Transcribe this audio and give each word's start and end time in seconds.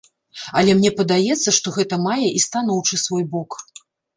Але 0.61 0.71
мне 0.79 0.91
падаецца, 1.01 1.53
што 1.57 1.67
гэта 1.77 2.01
мае 2.07 2.27
і 2.41 2.45
станоўчы 2.49 3.03
свой 3.07 3.23
бок. 3.37 3.51